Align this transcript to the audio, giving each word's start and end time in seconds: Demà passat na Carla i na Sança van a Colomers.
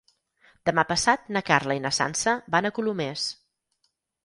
Demà 0.69 0.85
passat 0.91 1.27
na 1.37 1.43
Carla 1.51 1.77
i 1.81 1.85
na 1.85 1.93
Sança 1.99 2.35
van 2.57 2.69
a 2.71 2.75
Colomers. 2.81 3.29